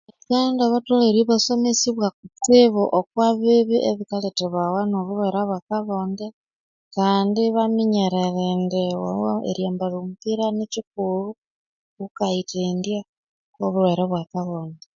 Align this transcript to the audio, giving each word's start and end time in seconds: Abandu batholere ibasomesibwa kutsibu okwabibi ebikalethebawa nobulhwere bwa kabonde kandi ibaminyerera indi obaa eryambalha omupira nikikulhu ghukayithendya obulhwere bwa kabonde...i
Abandu 0.25 0.61
batholere 0.73 1.17
ibasomesibwa 1.23 2.07
kutsibu 2.17 2.83
okwabibi 2.99 3.77
ebikalethebawa 3.89 4.79
nobulhwere 4.89 5.39
bwa 5.49 5.59
kabonde 5.67 6.27
kandi 6.95 7.39
ibaminyerera 7.49 8.41
indi 8.53 8.83
obaa 9.07 9.45
eryambalha 9.49 9.97
omupira 9.99 10.45
nikikulhu 10.57 11.29
ghukayithendya 11.97 12.99
obulhwere 13.63 14.03
bwa 14.09 14.23
kabonde...i 14.31 14.87